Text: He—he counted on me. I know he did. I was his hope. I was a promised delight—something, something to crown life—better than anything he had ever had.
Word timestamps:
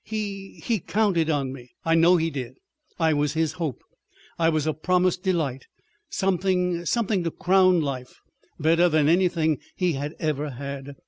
He—he 0.03 0.79
counted 0.79 1.29
on 1.29 1.53
me. 1.53 1.75
I 1.85 1.93
know 1.93 2.17
he 2.17 2.31
did. 2.31 2.55
I 2.99 3.13
was 3.13 3.33
his 3.33 3.51
hope. 3.51 3.83
I 4.39 4.49
was 4.49 4.65
a 4.65 4.73
promised 4.73 5.21
delight—something, 5.21 6.85
something 6.87 7.23
to 7.23 7.29
crown 7.29 7.81
life—better 7.81 8.89
than 8.89 9.07
anything 9.07 9.59
he 9.75 9.91
had 9.93 10.15
ever 10.19 10.49
had. 10.49 10.95